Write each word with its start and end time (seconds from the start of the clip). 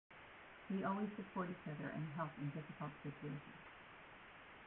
We 0.71 0.83
always 0.83 1.09
support 1.15 1.51
each 1.51 1.67
other 1.71 1.89
and 1.91 2.11
help 2.15 2.31
in 2.39 2.49
difficult 2.49 2.89
situations. 3.03 3.61